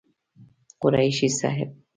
قريشي 0.79 1.27
صاحب 1.27 1.77